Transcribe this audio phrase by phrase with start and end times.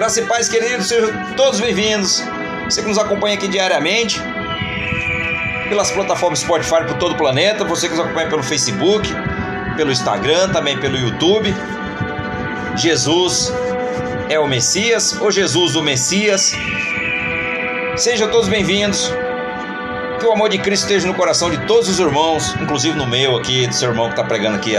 [0.00, 2.24] Graça e paz, queridos, sejam todos bem-vindos.
[2.64, 4.18] Você que nos acompanha aqui diariamente,
[5.68, 9.06] pelas plataformas Spotify por todo o planeta, você que nos acompanha pelo Facebook,
[9.76, 11.54] pelo Instagram, também pelo YouTube.
[12.78, 13.52] Jesus
[14.30, 16.54] é o Messias, ou Jesus o Messias.
[17.94, 19.12] Sejam todos bem-vindos.
[20.18, 23.36] Que o amor de Cristo esteja no coração de todos os irmãos, inclusive no meu
[23.36, 24.76] aqui, do seu irmão que está pregando aqui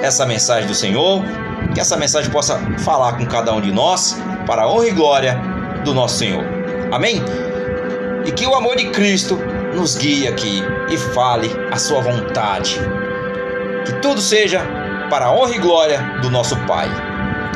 [0.00, 1.24] essa mensagem do Senhor.
[1.74, 4.16] Que essa mensagem possa falar com cada um de nós
[4.46, 5.40] para a honra e glória
[5.84, 6.44] do nosso Senhor.
[6.92, 7.22] Amém?
[8.24, 9.36] E que o amor de Cristo
[9.74, 12.78] nos guie aqui e fale a sua vontade.
[13.84, 14.60] Que tudo seja
[15.08, 16.88] para a honra e glória do nosso Pai.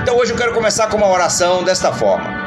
[0.00, 2.44] Então hoje eu quero começar com uma oração desta forma.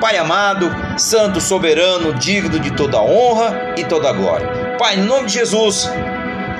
[0.00, 4.76] Pai amado, santo, soberano, digno de toda honra e toda glória.
[4.78, 5.90] Pai, em nome de Jesus,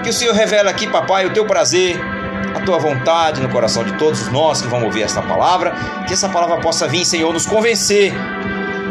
[0.02, 1.98] que o Senhor revele aqui, papai, o teu prazer,
[2.54, 5.72] a tua vontade no coração de todos nós que vamos ouvir esta palavra,
[6.06, 8.12] que essa palavra possa vir, Senhor, nos convencer,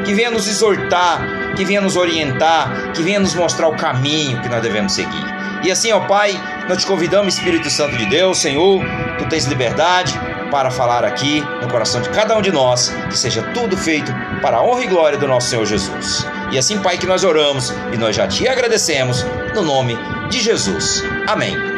[0.05, 4.49] que venha nos exortar, que venha nos orientar, que venha nos mostrar o caminho que
[4.49, 5.39] nós devemos seguir.
[5.63, 8.81] E assim, ó Pai, nós te convidamos, Espírito Santo de Deus, Senhor,
[9.17, 10.17] tu tens liberdade
[10.49, 14.57] para falar aqui no coração de cada um de nós, que seja tudo feito para
[14.57, 16.25] a honra e glória do nosso Senhor Jesus.
[16.51, 19.97] E assim, Pai, que nós oramos e nós já te agradecemos no nome
[20.29, 21.03] de Jesus.
[21.27, 21.68] Amém.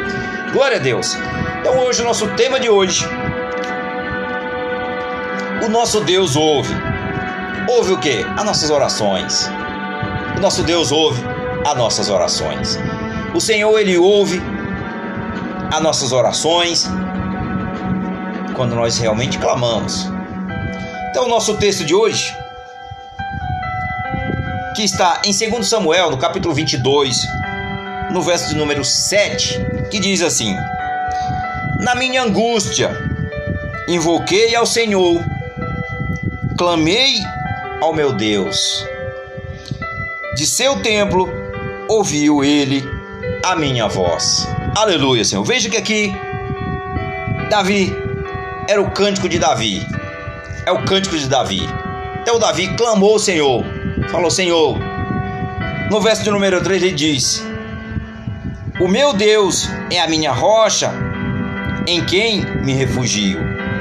[0.52, 1.16] Glória a Deus.
[1.60, 3.06] Então, hoje, o nosso tema de hoje.
[5.64, 6.74] O nosso Deus ouve.
[7.68, 8.22] Ouve o que?
[8.36, 9.50] As nossas orações.
[10.36, 11.22] O nosso Deus ouve
[11.64, 12.78] as nossas orações.
[13.34, 14.42] O Senhor, Ele ouve
[15.72, 16.86] as nossas orações
[18.54, 20.06] quando nós realmente clamamos.
[21.08, 22.36] Então, o nosso texto de hoje,
[24.76, 27.26] que está em 2 Samuel, no capítulo 22,
[28.12, 29.58] no verso de número 7,
[29.90, 30.54] que diz assim:
[31.80, 32.90] Na minha angústia,
[33.88, 35.24] invoquei ao Senhor,
[36.56, 37.14] clamei
[37.80, 38.86] ao meu Deus.
[40.36, 41.28] De seu templo
[41.88, 42.84] ouviu ele
[43.44, 44.46] a minha voz.
[44.76, 45.44] Aleluia, Senhor.
[45.44, 46.12] Veja que aqui
[47.50, 47.94] Davi
[48.68, 49.86] era o cântico de Davi.
[50.64, 51.62] É o cântico de Davi.
[52.20, 53.64] Então Davi clamou ao Senhor.
[54.10, 54.78] Falou, Senhor.
[55.90, 57.51] No verso de número 3 ele diz:
[58.80, 60.92] O meu Deus é a minha rocha,
[61.86, 63.38] em quem me refugio,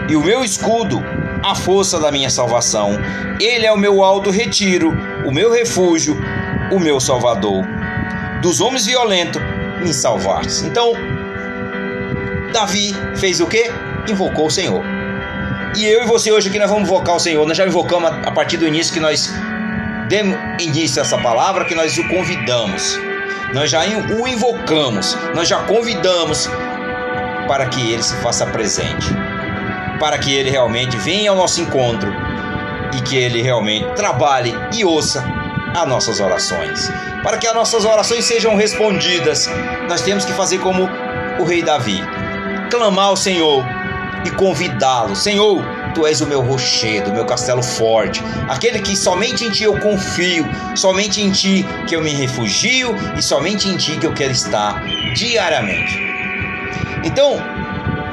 [0.10, 1.02] e o meu escudo,
[1.44, 2.92] a força da minha salvação.
[3.40, 4.92] Ele é o meu alto retiro,
[5.26, 6.20] o meu refúgio,
[6.72, 7.66] o meu salvador.
[8.42, 9.42] Dos homens violentos
[9.82, 10.66] me salvaste.
[10.66, 10.94] Então,
[12.52, 13.72] Davi fez o que?
[14.10, 14.84] Invocou o Senhor.
[15.78, 17.48] E eu e você hoje aqui nós vamos invocar o Senhor.
[17.48, 19.34] Nós já invocamos a partir do início que nós
[20.10, 23.00] demos início a essa palavra, que nós o convidamos.
[23.54, 26.50] Nós já o invocamos, nós já convidamos
[27.48, 29.08] para que ele se faça presente.
[30.00, 32.12] Para que ele realmente venha ao nosso encontro
[32.94, 35.24] e que ele realmente trabalhe e ouça
[35.76, 36.90] as nossas orações.
[37.24, 39.50] Para que as nossas orações sejam respondidas,
[39.88, 40.90] nós temos que fazer como
[41.40, 42.02] o rei Davi:
[42.70, 43.66] clamar ao Senhor
[44.26, 45.16] e convidá-lo.
[45.16, 45.62] Senhor,
[45.94, 50.46] tu és o meu rochedo, meu castelo forte, aquele que somente em ti eu confio,
[50.76, 54.84] somente em ti que eu me refugio e somente em ti que eu quero estar
[55.14, 56.00] diariamente.
[57.04, 57.38] Então,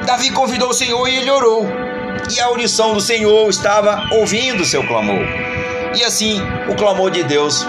[0.05, 1.67] Davi convidou o Senhor e ele orou.
[2.35, 5.23] E a audição do Senhor estava ouvindo o seu clamor.
[5.95, 7.65] E assim, o clamor de Deus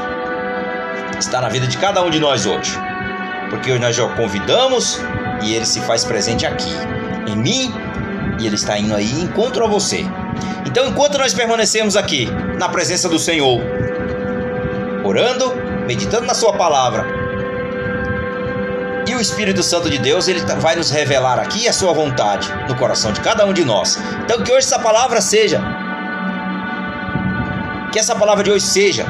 [1.19, 2.79] está na vida de cada um de nós hoje.
[3.49, 5.01] Porque nós já o convidamos
[5.43, 6.73] e ele se faz presente aqui,
[7.27, 7.75] em mim,
[8.41, 10.05] e ele está indo aí encontro a você.
[10.67, 12.27] Então, enquanto nós permanecemos aqui,
[12.59, 13.61] na presença do Senhor,
[15.05, 15.55] orando,
[15.87, 17.05] meditando na Sua palavra,
[19.07, 22.49] e o Espírito Santo de Deus, ele tá, vai nos revelar aqui a Sua vontade
[22.69, 23.99] no coração de cada um de nós.
[24.25, 25.61] Então, que hoje essa palavra seja,
[27.93, 29.07] que essa palavra de hoje seja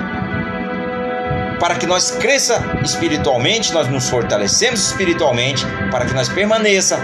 [1.61, 6.99] para que nós cresça espiritualmente, nós nos fortalecemos espiritualmente, para que nós permaneça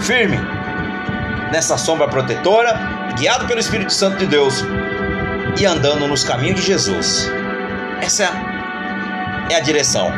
[0.00, 0.55] firme
[1.52, 2.74] nessa sombra protetora,
[3.16, 4.64] guiado pelo Espírito Santo de Deus
[5.58, 7.30] e andando nos caminhos de Jesus.
[8.00, 8.30] Essa
[9.50, 10.12] é a direção.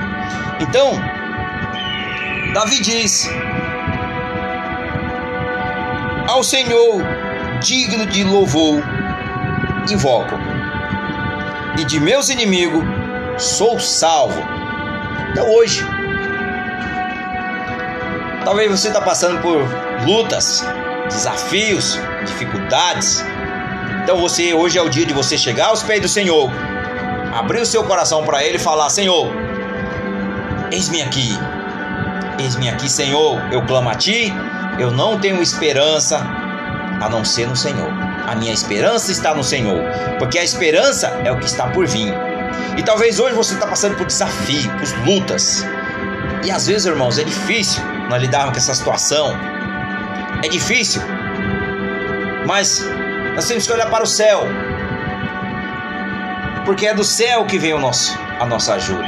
[0.60, 0.92] Então,
[2.52, 3.28] Davi diz:
[6.26, 7.02] Ao Senhor,
[7.60, 8.82] digno de louvor,
[9.90, 10.34] invoco,
[11.78, 12.82] e de meus inimigos
[13.38, 14.42] sou salvo.
[15.30, 15.84] Então hoje,
[18.44, 19.58] talvez você está passando por
[20.04, 20.64] lutas,
[21.08, 23.24] desafios, dificuldades.
[24.02, 26.50] Então você hoje é o dia de você chegar aos pés do Senhor,
[27.34, 29.30] abrir o seu coração para Ele e falar: Senhor,
[30.70, 31.38] eis-me aqui,
[32.38, 33.40] eis-me aqui, Senhor.
[33.52, 34.32] Eu clamo a Ti.
[34.78, 36.18] Eu não tenho esperança
[37.00, 37.90] a não ser no Senhor.
[38.28, 39.82] A minha esperança está no Senhor,
[40.18, 42.12] porque a esperança é o que está por vir.
[42.76, 45.64] E talvez hoje você está passando por desafios, por lutas.
[46.44, 49.57] E às vezes, irmãos, é difícil nós lidarmos com essa situação.
[50.42, 51.02] É difícil.
[52.46, 52.84] Mas
[53.34, 54.42] nós temos que olhar para o céu.
[56.64, 59.06] Porque é do céu que vem o nosso, a nossa ajuda.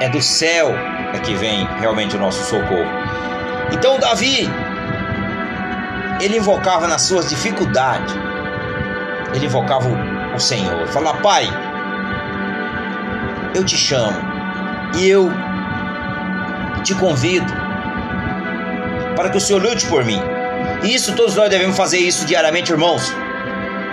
[0.00, 0.74] É do céu
[1.14, 2.90] é que vem realmente o nosso socorro.
[3.72, 4.48] Então Davi,
[6.20, 8.14] ele invocava nas suas dificuldades,
[9.34, 11.48] ele invocava o, o Senhor, falava: Pai,
[13.54, 14.16] eu te chamo
[14.96, 15.30] e eu
[16.84, 17.65] te convido
[19.16, 20.20] para que o Senhor lute por mim.
[20.82, 23.12] Isso todos nós devemos fazer isso diariamente, irmãos.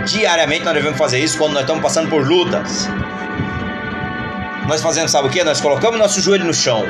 [0.06, 2.90] Diariamente nós devemos fazer isso quando nós estamos passando por lutas.
[4.68, 5.44] Nós fazemos, sabe o que?
[5.44, 6.86] Nós colocamos nosso joelho no chão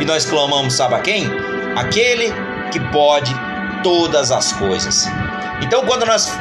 [0.00, 1.30] e nós clamamos, sabe a quem?
[1.76, 2.32] Aquele
[2.72, 3.34] que pode
[3.82, 5.06] todas as coisas.
[5.60, 6.32] Então, quando nós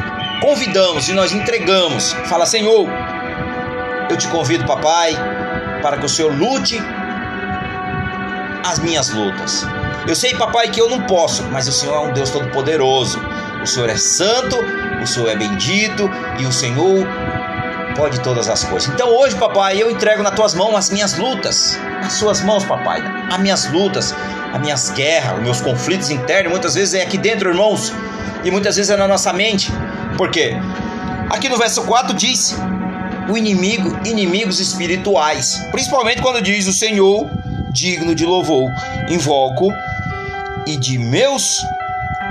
[0.41, 2.87] convidamos e nós entregamos, fala: Senhor,
[4.09, 5.13] eu te convido, papai,
[5.81, 6.81] para que o Senhor lute
[8.65, 9.65] as minhas lutas.
[10.07, 13.19] Eu sei, papai, que eu não posso, mas o Senhor é um Deus todo-poderoso.
[13.63, 14.55] O Senhor é santo,
[15.01, 16.07] o Senhor é bendito
[16.39, 17.07] e o Senhor
[17.95, 18.87] pode todas as coisas.
[18.93, 21.79] Então hoje, papai, eu entrego nas tuas mãos as minhas lutas.
[22.01, 24.13] Nas suas mãos, papai, as minhas lutas,
[24.53, 27.91] as minhas guerras, os meus conflitos internos, muitas vezes é aqui dentro, irmãos,
[28.43, 29.71] e muitas vezes é na nossa mente.
[30.17, 30.55] Por quê?
[31.31, 32.55] Aqui no verso 4 diz:
[33.27, 35.65] o inimigo, inimigos espirituais.
[35.71, 37.27] Principalmente quando diz o Senhor,
[37.71, 38.71] digno de louvor,
[39.09, 39.73] invoco
[40.65, 41.57] e de meus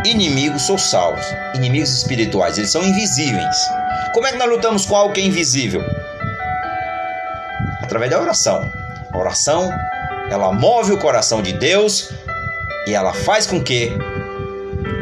[0.04, 1.20] inimigos sou salvo.
[1.54, 3.56] Inimigos espirituais, eles são invisíveis.
[4.12, 5.82] Como é que nós lutamos com algo que é invisível?
[7.82, 8.70] Através da oração.
[9.12, 9.70] A oração,
[10.31, 12.10] ela move o coração de Deus
[12.86, 13.92] e ela faz com que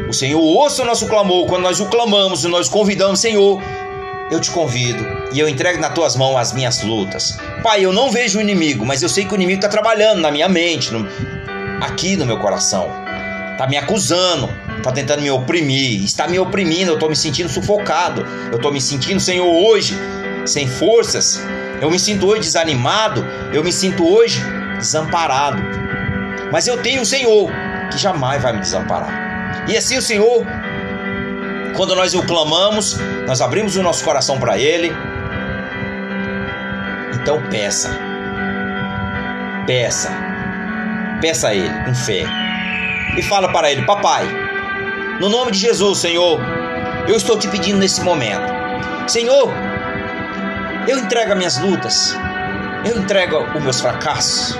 [0.07, 1.47] o Senhor ouça o nosso clamor.
[1.47, 3.61] Quando nós o clamamos e nós convidamos, Senhor,
[4.31, 7.37] eu te convido e eu entrego nas tuas mãos as minhas lutas.
[7.63, 10.31] Pai, eu não vejo o inimigo, mas eu sei que o inimigo está trabalhando na
[10.31, 11.07] minha mente, no,
[11.81, 13.02] aqui no meu coração.
[13.53, 18.25] Está me acusando, está tentando me oprimir, está me oprimindo, eu estou me sentindo sufocado,
[18.51, 19.95] eu estou me sentindo, Senhor, hoje
[20.45, 21.41] sem forças,
[21.79, 24.41] eu me sinto hoje desanimado, eu me sinto hoje
[24.77, 25.61] desamparado.
[26.51, 27.49] Mas eu tenho o Senhor
[27.91, 29.65] que jamais vai me desamparar.
[29.69, 30.45] E assim o Senhor,
[31.77, 32.97] quando nós o clamamos,
[33.27, 34.91] nós abrimos o nosso coração para Ele.
[37.21, 37.97] Então peça,
[39.65, 40.11] peça,
[41.21, 42.42] peça a Ele com fé
[43.17, 44.25] e fala para Ele: Papai,
[45.19, 46.39] no nome de Jesus, Senhor,
[47.07, 48.51] eu estou te pedindo nesse momento.
[49.07, 49.51] Senhor,
[50.87, 52.17] eu entrego as minhas lutas,
[52.85, 54.57] eu entrego os meus fracassos,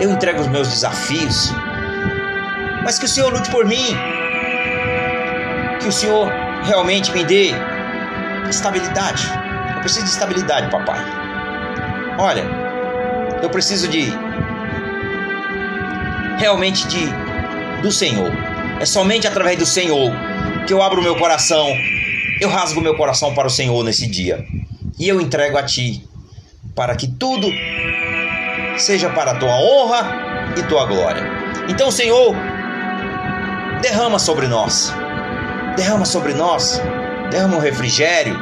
[0.00, 1.52] eu entrego os meus desafios,
[2.82, 3.96] mas que o Senhor lute por mim,
[5.80, 6.30] que o Senhor
[6.64, 7.52] realmente me dê
[8.48, 9.30] estabilidade.
[9.76, 11.00] Eu preciso de estabilidade, papai.
[12.18, 12.44] Olha,
[13.42, 14.12] eu preciso de
[16.38, 17.25] realmente de
[17.82, 18.32] do Senhor.
[18.80, 20.12] É somente através do Senhor
[20.66, 21.68] que eu abro meu coração,
[22.40, 24.44] eu rasgo meu coração para o Senhor nesse dia.
[24.98, 26.06] E eu entrego a Ti,
[26.74, 27.48] para que tudo
[28.78, 31.22] seja para a Tua honra e Tua glória.
[31.68, 32.34] Então, Senhor,
[33.80, 34.92] derrama sobre nós,
[35.76, 36.80] derrama sobre nós,
[37.30, 38.36] derrama o refrigério,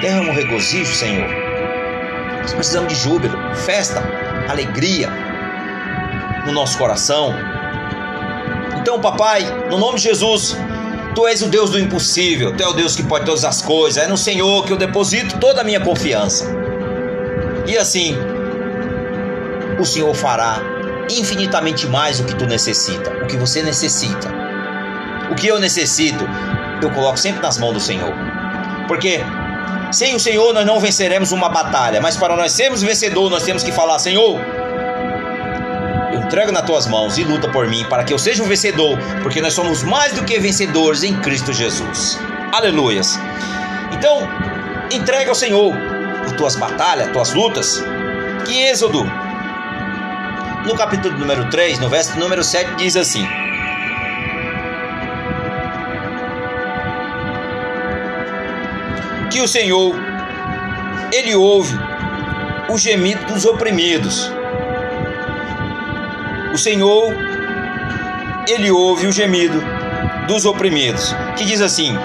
[0.00, 1.28] derrama o regozijo, Senhor.
[2.40, 4.02] Nós precisamos de júbilo, festa,
[4.48, 5.10] alegria
[6.46, 7.34] no nosso coração
[8.88, 10.56] então, papai, no nome de Jesus,
[11.14, 14.02] tu és o Deus do impossível, tu és o Deus que pode todas as coisas.
[14.02, 16.46] É no Senhor que eu deposito toda a minha confiança.
[17.66, 18.16] E assim,
[19.78, 20.58] o Senhor fará
[21.10, 24.32] infinitamente mais o que tu necessita, o que você necessita.
[25.30, 26.26] O que eu necessito,
[26.80, 28.14] eu coloco sempre nas mãos do Senhor.
[28.86, 29.20] Porque
[29.92, 33.62] sem o Senhor nós não venceremos uma batalha, mas para nós sermos vencedor, nós temos
[33.62, 34.40] que falar: Senhor,
[36.28, 39.40] entrego nas tuas mãos e luta por mim para que eu seja um vencedor, porque
[39.40, 42.20] nós somos mais do que vencedores em Cristo Jesus.
[42.52, 43.18] Aleluias.
[43.92, 44.28] Então,
[44.92, 45.74] entrega ao Senhor
[46.26, 47.82] as tuas batalhas, as tuas lutas.
[48.44, 49.10] Que Êxodo,
[50.66, 53.26] no capítulo número 3, no verso número 7, diz assim:
[59.30, 59.94] Que o Senhor,
[61.10, 61.74] Ele ouve
[62.68, 64.30] o gemido dos oprimidos
[66.52, 67.14] o Senhor,
[68.48, 69.62] ele ouve o gemido
[70.26, 71.96] dos oprimidos, que diz assim: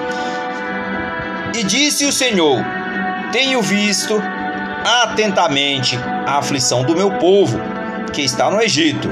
[1.55, 2.63] E disse o Senhor:
[3.31, 4.21] Tenho visto
[4.85, 7.57] atentamente a aflição do meu povo
[8.11, 9.09] que está no Egito,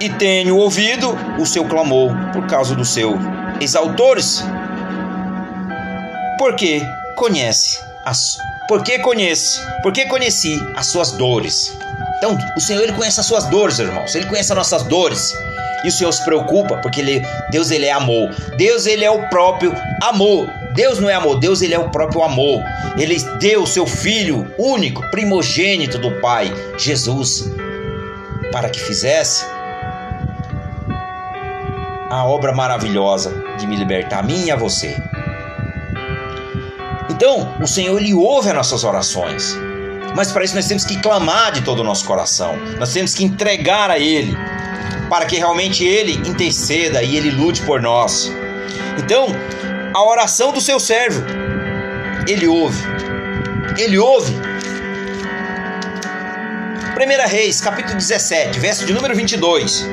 [0.00, 3.18] e tenho ouvido o seu clamor por causa dos seus
[3.60, 4.44] exaltores.
[6.38, 6.82] porque
[7.16, 8.36] conhece as
[8.68, 11.76] porque conhece, porque conheci as suas dores.
[12.18, 14.14] Então, o Senhor ele conhece as suas dores, irmãos.
[14.14, 15.32] Ele conhece as nossas dores.
[15.84, 18.34] E o Senhor se preocupa, porque ele, Deus ele é amor.
[18.56, 20.48] Deus ele é o próprio amor.
[20.72, 22.62] Deus não é amor, Deus ele é o próprio amor.
[22.98, 27.50] Ele deu o seu filho único, primogênito do Pai, Jesus,
[28.52, 29.44] para que fizesse
[32.10, 34.94] a obra maravilhosa de me libertar a mim e a você.
[37.08, 39.56] Então, o Senhor ele ouve as nossas orações.
[40.16, 42.56] Mas para isso nós temos que clamar de todo o nosso coração.
[42.78, 44.34] Nós temos que entregar a ele
[45.10, 48.32] para que realmente ele interceda e ele lute por nós.
[48.96, 49.26] Então,
[49.92, 51.22] a oração do seu servo,
[52.26, 52.82] ele ouve.
[53.76, 54.32] Ele ouve.
[56.96, 59.86] 1 Reis, capítulo 17, verso de número 22.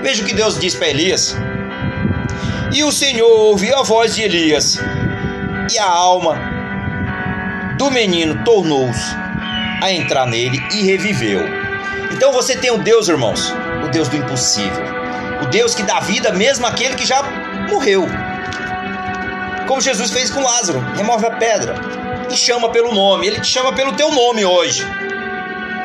[0.00, 1.36] Veja o que Deus diz para Elias.
[2.72, 4.78] E o Senhor ouviu a voz de Elias
[5.68, 6.38] e a alma
[7.76, 9.27] do menino tornou-se
[9.80, 11.40] a entrar nele e reviveu.
[12.12, 13.52] Então você tem o Deus, irmãos,
[13.84, 14.84] o Deus do impossível,
[15.42, 17.22] o Deus que dá vida mesmo àquele que já
[17.68, 18.06] morreu.
[19.66, 21.74] Como Jesus fez com Lázaro, remove a pedra
[22.30, 23.26] e chama pelo nome.
[23.26, 24.84] Ele te chama pelo teu nome hoje.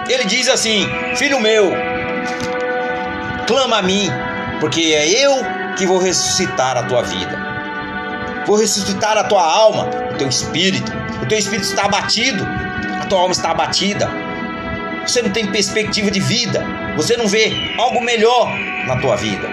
[0.08, 1.72] Ele diz assim: Filho meu,
[3.48, 4.10] clama a mim,
[4.60, 5.36] porque é eu
[5.78, 7.38] que vou ressuscitar a tua vida.
[8.46, 10.92] Vou ressuscitar a tua alma, o teu espírito.
[11.22, 12.46] O teu espírito está abatido,
[13.06, 14.10] tua alma está abatida.
[15.06, 16.66] Você não tem perspectiva de vida.
[16.96, 18.48] Você não vê algo melhor
[18.88, 19.50] na tua vida.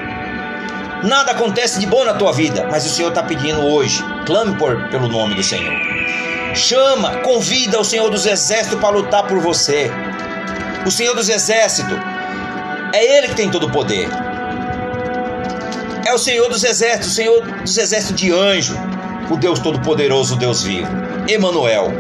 [1.03, 4.05] Nada acontece de bom na tua vida, mas o Senhor está pedindo hoje.
[4.27, 5.75] Clame por, pelo nome do Senhor.
[6.55, 9.91] Chama, convida o Senhor dos Exércitos para lutar por você.
[10.87, 11.97] O Senhor dos Exércitos
[12.93, 14.09] é Ele que tem todo o poder
[16.11, 18.77] é o Senhor dos exércitos, o Senhor dos exércitos de anjo,
[19.31, 20.91] o Deus Todo-Poderoso, o Deus vivo.
[21.29, 21.93] Emanuel,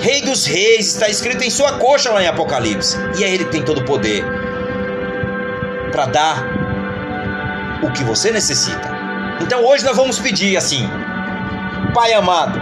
[0.00, 2.96] Rei dos Reis, está escrito em sua coxa lá em Apocalipse.
[3.18, 4.24] E é Ele tem todo o poder
[5.92, 6.44] para dar
[7.82, 8.92] o que você necessita.
[9.40, 10.88] Então hoje nós vamos pedir assim:
[11.94, 12.60] Pai amado,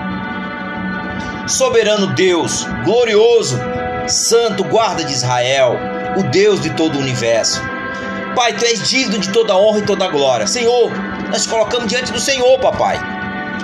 [1.49, 3.59] soberano Deus, glorioso,
[4.07, 5.79] santo guarda de Israel,
[6.17, 7.63] o Deus de todo o universo.
[8.35, 10.47] Pai, tu és digno de toda honra e toda glória.
[10.47, 10.91] Senhor,
[11.31, 12.99] nós colocamos diante do Senhor, papai.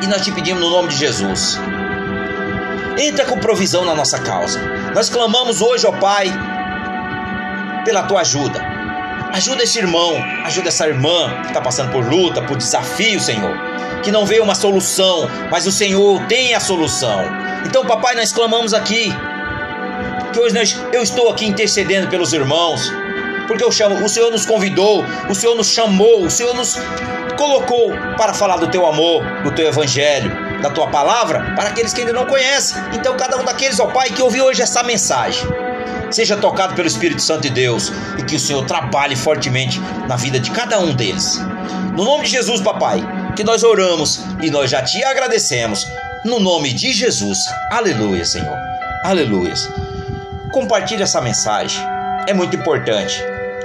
[0.03, 1.59] E nós te pedimos no nome de Jesus.
[2.99, 4.61] Entra com provisão na nossa causa.
[4.95, 6.33] Nós clamamos hoje, ó Pai,
[7.85, 8.61] pela tua ajuda.
[9.33, 13.57] Ajuda esse irmão, ajuda essa irmã que está passando por luta, por desafio, Senhor.
[14.03, 17.23] Que não veio uma solução, mas o Senhor tem a solução.
[17.67, 19.13] Então, papai, nós clamamos aqui.
[20.33, 22.91] Que hoje nós, eu estou aqui intercedendo pelos irmãos
[23.49, 26.77] porque o Senhor nos convidou, o Senhor nos chamou, o Senhor nos
[27.37, 30.31] colocou para falar do teu amor, do teu evangelho,
[30.63, 32.77] da tua palavra, para aqueles que ainda não conhecem.
[32.93, 35.47] Então, cada um daqueles, ó Pai, que ouviu hoje essa mensagem,
[36.11, 40.41] seja tocado pelo Espírito Santo de Deus e que o Senhor trabalhe fortemente na vida
[40.41, 41.39] de cada um deles.
[41.97, 43.03] No nome de Jesus, papai,
[43.35, 45.87] que nós oramos e nós já te agradecemos.
[46.25, 47.39] No nome de Jesus.
[47.71, 48.57] Aleluia, Senhor.
[49.05, 49.55] Aleluia.
[50.53, 51.81] Compartilhe essa mensagem.
[52.27, 53.23] É muito importante.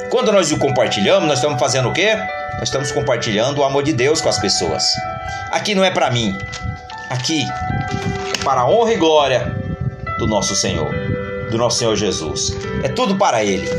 [0.09, 2.15] Quando nós o compartilhamos, nós estamos fazendo o quê?
[2.53, 4.83] Nós estamos compartilhando o amor de Deus com as pessoas.
[5.51, 6.37] Aqui não é para mim.
[7.13, 7.45] Aqui
[8.43, 9.55] para a honra e glória
[10.17, 10.91] do nosso Senhor,
[11.51, 12.57] do nosso Senhor Jesus.
[12.81, 13.69] É tudo para ele.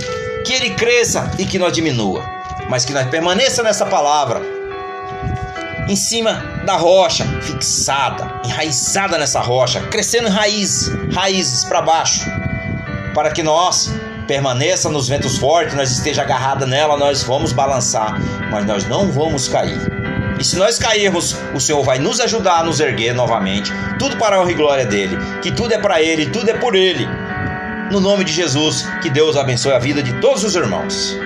[0.47, 2.25] Que ele cresça e que nós diminua,
[2.71, 4.41] mas que nós permaneça nessa palavra
[5.89, 12.31] em cima da rocha, fixada, enraizada nessa rocha, crescendo em raiz, raízes para baixo,
[13.15, 13.93] para que nós
[14.29, 18.17] permaneça nos ventos fortes, nós esteja agarrada nela, nós vamos balançar,
[18.53, 20.04] mas nós não vamos cair.
[20.39, 23.73] E se nós cairmos, o Senhor vai nos ajudar a nos erguer novamente.
[23.99, 25.17] Tudo para a honra e glória dele.
[25.43, 27.07] Que tudo é para ele, tudo é por ele.
[27.91, 31.17] No nome de Jesus, que Deus abençoe a vida de todos os irmãos.